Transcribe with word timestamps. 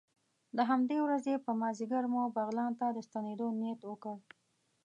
د 0.57 0.59
همدې 0.69 0.97
ورځې 1.05 1.33
په 1.45 1.51
مازدیګر 1.61 2.03
مو 2.13 2.23
بغلان 2.37 2.71
ته 2.79 2.87
د 2.91 2.97
ستنېدو 3.07 3.47
نیت 3.61 3.81
وکړ. 3.85 4.15